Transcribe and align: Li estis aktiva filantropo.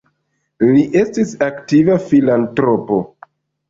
Li 0.69 0.85
estis 1.03 1.35
aktiva 1.51 2.01
filantropo. 2.09 3.03